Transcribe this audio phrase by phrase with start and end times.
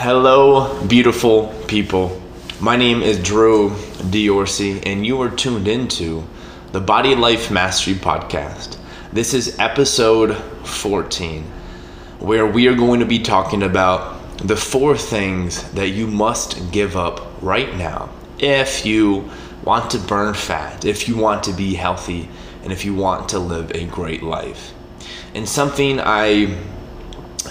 [0.00, 2.22] Hello, beautiful people.
[2.60, 6.22] My name is Drew Diorsi, and you are tuned into
[6.70, 8.78] the Body Life Mastery Podcast.
[9.12, 11.42] This is episode 14,
[12.20, 16.96] where we are going to be talking about the four things that you must give
[16.96, 18.08] up right now
[18.38, 19.28] if you
[19.64, 22.28] want to burn fat, if you want to be healthy,
[22.62, 24.72] and if you want to live a great life.
[25.34, 26.56] And something I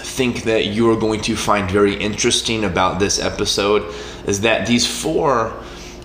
[0.08, 3.94] think that you are going to find very interesting about this episode
[4.26, 5.50] is that these four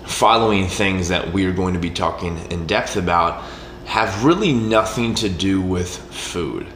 [0.06, 3.42] following things that we are going to be talking in depth about
[3.86, 6.66] have really nothing to do with food.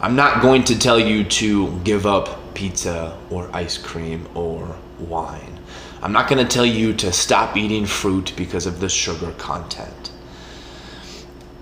[0.00, 5.58] I'm not going to tell you to give up pizza or ice cream or wine.
[6.02, 10.12] I'm not going to tell you to stop eating fruit because of the sugar content.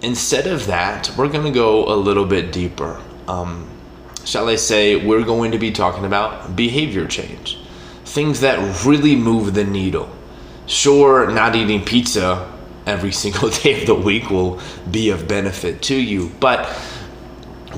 [0.03, 3.01] Instead of that, we're going to go a little bit deeper.
[3.27, 3.69] Um,
[4.28, 7.59] shall I say, we're going to be talking about behavior change.
[8.05, 10.14] Things that really move the needle.
[10.66, 12.53] Sure, not eating pizza
[12.84, 16.66] every single day of the week will be of benefit to you, but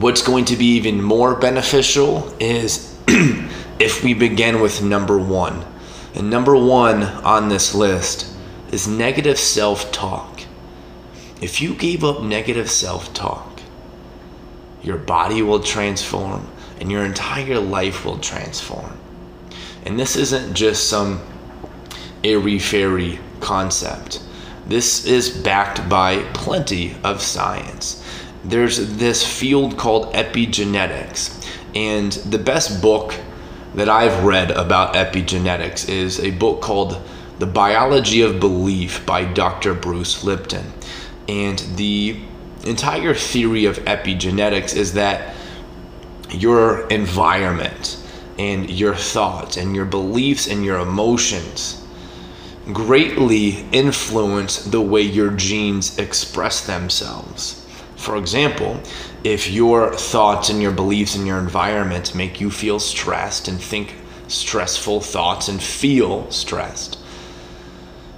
[0.00, 2.98] what's going to be even more beneficial is
[3.78, 5.64] if we begin with number one.
[6.16, 8.26] And number one on this list
[8.72, 10.40] is negative self talk.
[11.40, 13.59] If you gave up negative self talk,
[14.82, 16.48] your body will transform,
[16.80, 18.96] and your entire life will transform.
[19.84, 21.20] And this isn't just some
[22.24, 24.22] airy fairy concept.
[24.66, 28.04] This is backed by plenty of science.
[28.44, 33.14] There's this field called epigenetics, and the best book
[33.74, 37.00] that I've read about epigenetics is a book called
[37.38, 39.74] The Biology of Belief by Dr.
[39.74, 40.72] Bruce Lipton.
[41.28, 42.20] And the
[42.64, 45.34] entire theory of epigenetics is that
[46.30, 47.98] your environment
[48.38, 51.84] and your thoughts and your beliefs and your emotions
[52.72, 57.66] greatly influence the way your genes express themselves.
[57.96, 58.80] For example,
[59.24, 63.96] if your thoughts and your beliefs and your environment make you feel stressed and think
[64.28, 66.98] stressful thoughts and feel stressed,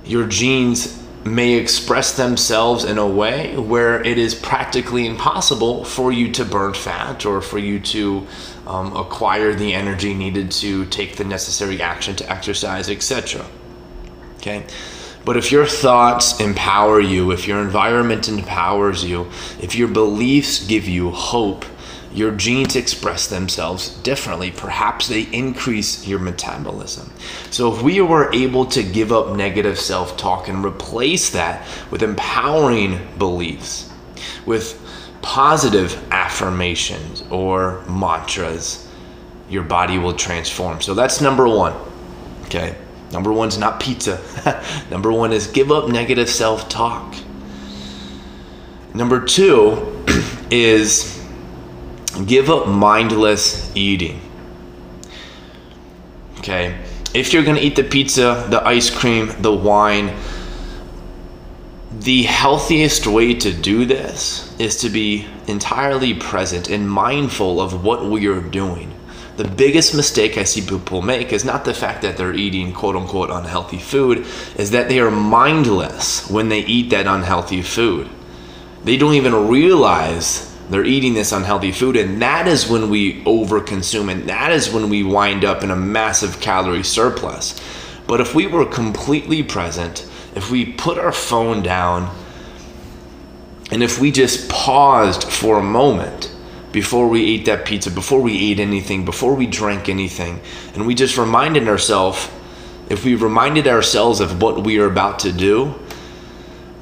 [0.05, 6.33] your genes may express themselves in a way where it is practically impossible for you
[6.33, 8.27] to burn fat or for you to
[8.67, 13.47] um, acquire the energy needed to take the necessary action to exercise, etc.
[14.37, 14.65] Okay?
[15.25, 20.89] But if your thoughts empower you, if your environment empowers you, if your beliefs give
[20.89, 21.65] you hope,
[22.15, 24.51] your genes express themselves differently.
[24.51, 27.11] Perhaps they increase your metabolism.
[27.51, 32.03] So, if we were able to give up negative self talk and replace that with
[32.03, 33.91] empowering beliefs,
[34.45, 34.79] with
[35.23, 38.89] positive affirmations or mantras,
[39.49, 40.83] your body will transform.
[40.83, 41.75] So, that's number one.
[42.45, 42.77] Okay.
[43.13, 44.21] Number one's not pizza.
[44.91, 47.15] number one is give up negative self talk.
[48.95, 50.05] Number two
[50.51, 51.23] is
[52.27, 54.21] give up mindless eating.
[56.39, 56.79] Okay?
[57.15, 60.17] If you're to eat the pizza, the ice cream, the wine,
[61.93, 68.07] the healthiest way to do this is to be entirely present and mindful of what
[68.07, 68.93] we are doing.
[69.43, 72.95] The biggest mistake I see people make is not the fact that they're eating quote
[72.95, 78.09] unquote unhealthy food, is that they are mindless when they eat that unhealthy food.
[78.85, 84.13] They don't even realize they're eating this unhealthy food, and that is when we overconsume,
[84.13, 87.61] and that is when we wind up in a massive calorie surplus.
[88.07, 92.17] But if we were completely present, if we put our phone down,
[93.73, 96.32] and if we just paused for a moment
[96.73, 100.41] before we ate that pizza, before we ate anything, before we drank anything,
[100.75, 102.31] and we just reminded ourselves,
[102.89, 105.75] if we reminded ourselves of what we are about to do,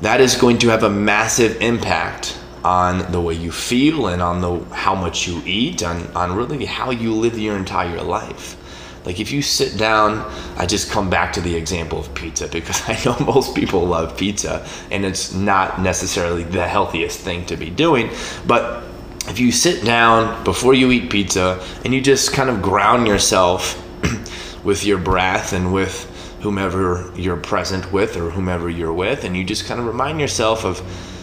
[0.01, 4.41] that is going to have a massive impact on the way you feel and on
[4.41, 8.57] the how much you eat on, on really how you live your entire life.
[9.05, 12.83] Like if you sit down i just come back to the example of pizza because
[12.89, 17.71] i know most people love pizza and it's not necessarily the healthiest thing to be
[17.71, 18.11] doing
[18.47, 18.85] but
[19.31, 23.81] if you sit down before you eat pizza and you just kind of ground yourself
[24.65, 26.09] with your breath and with
[26.41, 30.65] whomever you're present with or whomever you're with and you just kind of remind yourself
[30.65, 30.81] of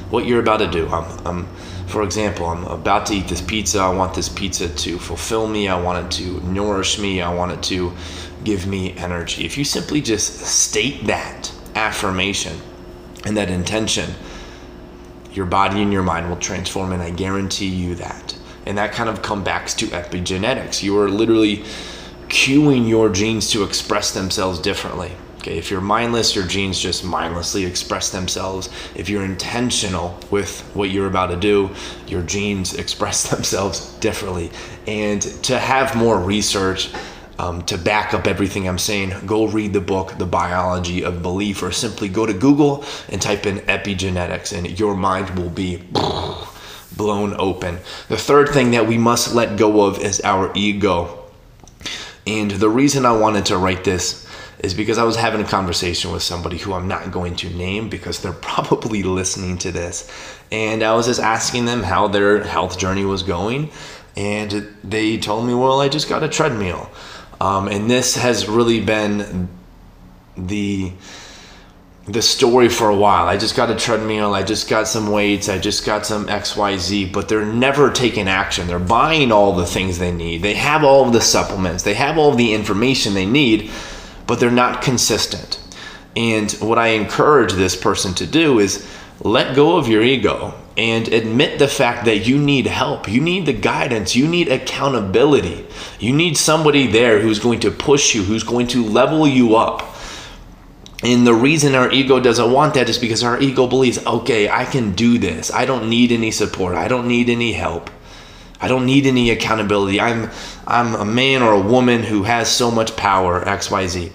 [0.09, 0.87] what you're about to do.
[0.87, 1.47] I'm, I'm,
[1.87, 3.79] for example, I'm about to eat this pizza.
[3.79, 5.67] I want this pizza to fulfill me.
[5.67, 7.21] I want it to nourish me.
[7.21, 7.91] I want it to
[8.45, 9.43] give me energy.
[9.43, 12.57] If you simply just state that affirmation
[13.25, 14.11] and that intention,
[15.37, 18.35] your body and your mind will transform, and I guarantee you that.
[18.65, 20.81] And that kind of comes back to epigenetics.
[20.81, 21.63] You are literally
[22.27, 25.11] cueing your genes to express themselves differently.
[25.37, 28.67] Okay, if you're mindless, your genes just mindlessly express themselves.
[28.95, 31.69] If you're intentional with what you're about to do,
[32.07, 34.49] your genes express themselves differently.
[34.87, 36.89] And to have more research,
[37.39, 41.61] um, to back up everything I'm saying, go read the book, The Biology of Belief,
[41.61, 45.83] or simply go to Google and type in epigenetics, and your mind will be
[46.95, 47.77] blown open.
[48.09, 51.25] The third thing that we must let go of is our ego.
[52.25, 54.27] And the reason I wanted to write this
[54.59, 57.89] is because I was having a conversation with somebody who I'm not going to name
[57.89, 60.11] because they're probably listening to this.
[60.51, 63.69] And I was just asking them how their health journey was going.
[64.15, 66.89] And they told me, well, I just got a treadmill.
[67.39, 69.49] Um, and this has really been
[70.35, 70.91] the
[72.07, 73.27] the story for a while.
[73.27, 77.11] I just got a treadmill, I just got some weights, I just got some XYZ,
[77.11, 78.65] but they're never taking action.
[78.65, 80.41] They're buying all the things they need.
[80.41, 83.69] They have all of the supplements, they have all the information they need,
[84.25, 85.59] but they're not consistent.
[86.15, 88.87] And what I encourage this person to do is
[89.19, 93.09] let go of your ego and admit the fact that you need help.
[93.09, 94.15] You need the guidance.
[94.15, 95.65] You need accountability.
[95.99, 99.95] You need somebody there who's going to push you, who's going to level you up.
[101.03, 104.65] And the reason our ego doesn't want that is because our ego believes, okay, I
[104.65, 105.51] can do this.
[105.51, 106.75] I don't need any support.
[106.75, 107.89] I don't need any help.
[108.59, 109.99] I don't need any accountability.
[109.99, 110.31] I'm
[110.65, 114.11] I'm a man or a woman who has so much power, XYZ.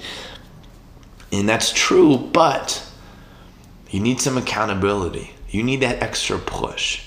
[1.30, 2.84] And that's true, but
[3.90, 5.34] you need some accountability.
[5.52, 7.02] You need that extra push.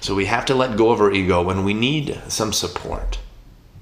[0.00, 3.18] So we have to let go of our ego and we need some support.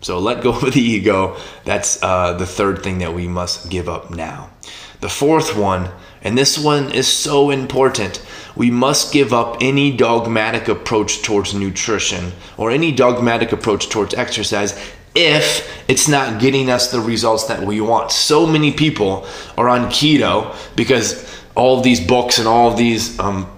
[0.00, 1.36] So let go of the ego.
[1.64, 4.50] That's uh, the third thing that we must give up now.
[5.00, 5.90] The fourth one,
[6.22, 8.24] and this one is so important,
[8.54, 14.78] we must give up any dogmatic approach towards nutrition or any dogmatic approach towards exercise
[15.16, 18.12] if it's not getting us the results that we want.
[18.12, 19.26] So many people
[19.58, 23.50] are on keto because all of these books and all of these um,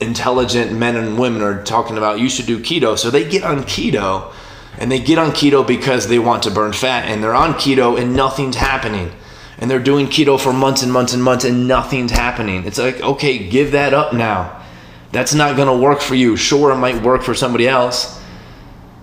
[0.00, 2.98] intelligent men and women are talking about you should do keto.
[2.98, 4.32] So they get on keto
[4.78, 8.00] and they get on keto because they want to burn fat and they're on keto
[8.00, 9.10] and nothing's happening
[9.58, 12.64] and they're doing keto for months and months and months and nothing's happening.
[12.64, 14.62] It's like, okay, give that up now.
[15.10, 16.36] That's not going to work for you.
[16.36, 18.20] Sure, it might work for somebody else.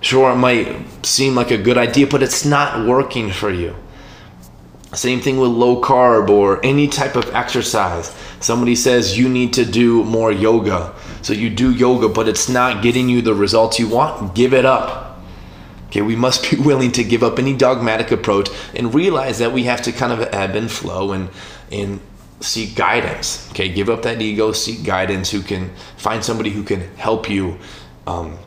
[0.01, 3.75] Sure, it might seem like a good idea, but it's not working for you.
[4.93, 8.15] Same thing with low carb or any type of exercise.
[8.39, 10.93] Somebody says you need to do more yoga.
[11.21, 14.35] So you do yoga, but it's not getting you the results you want.
[14.35, 15.05] Give it up
[15.95, 19.63] Okay, we must be willing to give up any dogmatic approach and realize that we
[19.63, 21.29] have to kind of ebb and flow and
[21.71, 22.01] and
[22.41, 23.49] seek guidance.
[23.51, 25.31] Okay, give up that ego, seek guidance.
[25.31, 27.57] Who can find somebody who can help you
[28.07, 28.37] um,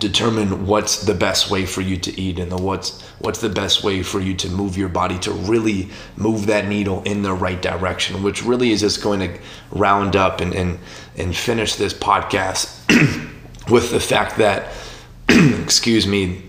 [0.00, 3.82] determine what's the best way for you to eat and the what's what's the best
[3.82, 7.60] way for you to move your body to really move that needle in the right
[7.62, 9.38] direction, which really is just going to
[9.70, 10.78] round up and and,
[11.16, 12.72] and finish this podcast
[13.70, 14.72] with the fact that
[15.28, 16.42] excuse me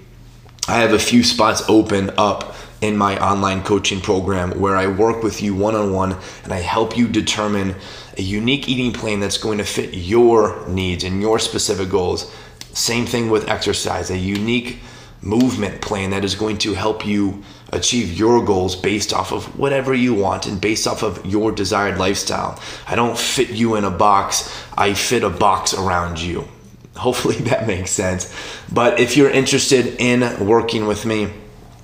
[0.69, 5.23] I have a few spots open up in my online coaching program where I work
[5.23, 7.75] with you one on one and I help you determine
[8.17, 12.29] a unique eating plan that's going to fit your needs and your specific goals.
[12.77, 14.77] Same thing with exercise, a unique
[15.23, 17.43] movement plan that is going to help you
[17.73, 21.97] achieve your goals based off of whatever you want and based off of your desired
[21.97, 22.61] lifestyle.
[22.87, 26.47] I don't fit you in a box, I fit a box around you.
[26.95, 28.31] Hopefully that makes sense.
[28.71, 31.33] But if you're interested in working with me,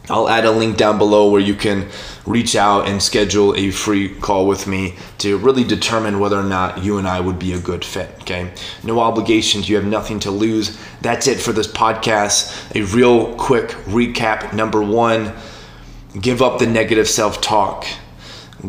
[0.09, 1.87] I'll add a link down below where you can
[2.25, 6.83] reach out and schedule a free call with me to really determine whether or not
[6.83, 8.09] you and I would be a good fit.
[8.21, 8.51] Okay.
[8.83, 9.69] No obligations.
[9.69, 10.77] You have nothing to lose.
[11.01, 12.75] That's it for this podcast.
[12.75, 14.53] A real quick recap.
[14.53, 15.33] Number one,
[16.19, 17.85] give up the negative self talk.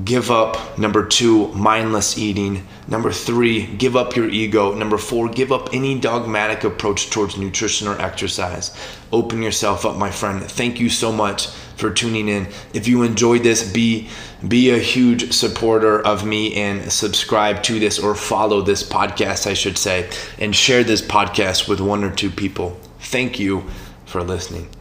[0.02, 2.66] Give up, number two, mindless eating.
[2.88, 4.74] Number three, give up your ego.
[4.74, 8.76] Number four, give up any dogmatic approach towards nutrition or exercise.
[9.12, 10.42] Open yourself up, my friend.
[10.42, 11.46] Thank you so much
[11.76, 12.48] for tuning in.
[12.72, 14.08] If you enjoyed this, be
[14.46, 19.54] be a huge supporter of me and subscribe to this or follow this podcast, I
[19.54, 20.10] should say,
[20.40, 22.76] and share this podcast with one or two people.
[22.98, 23.64] Thank you
[24.06, 24.73] for listening.